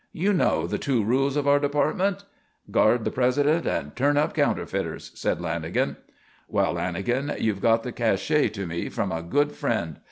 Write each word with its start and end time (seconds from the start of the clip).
"You 0.13 0.33
know 0.33 0.65
the 0.65 0.79
two 0.79 1.03
rules 1.03 1.37
of 1.37 1.47
our 1.47 1.59
department?" 1.59 2.23
"Guard 2.71 3.03
the 3.05 3.11
president 3.11 3.67
and 3.67 3.95
turn 3.95 4.17
up 4.17 4.33
counterfeiters," 4.33 5.11
said 5.13 5.37
Lanagan. 5.37 5.95
"Well, 6.47 6.73
Lanagan, 6.73 7.39
you've 7.39 7.61
got 7.61 7.83
the 7.83 7.91
cachet 7.91 8.47
to 8.49 8.65
me 8.65 8.89
from 8.89 9.11
a 9.11 9.21
good 9.21 9.51
friend. 9.51 9.99